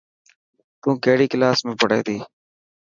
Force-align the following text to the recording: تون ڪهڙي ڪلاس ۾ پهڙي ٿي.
تون 0.81 0.93
ڪهڙي 1.03 1.25
ڪلاس 1.31 1.57
۾ 1.65 1.71
پهڙي 1.79 1.99
ٿي. 2.07 2.17